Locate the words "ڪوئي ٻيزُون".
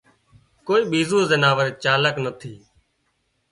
0.67-1.23